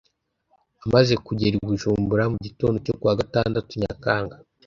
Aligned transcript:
Amaze 0.85 1.13
kugera 1.25 1.55
i 1.57 1.61
Bujumbura, 1.67 2.23
mu 2.33 2.37
gitondo 2.45 2.77
cyo 2.85 2.93
kuwa 2.99 3.17
Gatandatu 3.21 3.71
Nyakanga 3.81 4.35